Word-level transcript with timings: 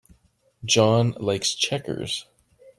John 0.65 1.11
likes 1.19 1.53
checkers. 1.53 2.25